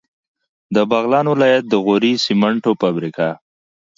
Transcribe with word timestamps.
د 0.75 0.77
بغلان 0.91 1.25
ولایت 1.33 1.63
د 1.69 1.73
غوري 1.85 2.13
سیمنټو 2.25 2.71
فابریکه 2.81 3.29